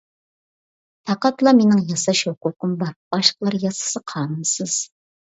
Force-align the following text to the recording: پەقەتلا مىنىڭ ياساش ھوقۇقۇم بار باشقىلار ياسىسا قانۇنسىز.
پەقەتلا 1.09 1.51
مىنىڭ 1.59 1.83
ياساش 1.89 2.21
ھوقۇقۇم 2.29 2.73
بار 2.83 2.95
باشقىلار 3.17 3.57
ياسىسا 3.65 4.01
قانۇنسىز. 4.13 4.79